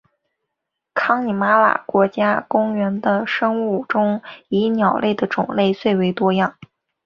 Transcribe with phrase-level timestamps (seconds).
[0.95, 6.55] 康尼玛拉国家公园的生物中以鸟类的种类最为多样。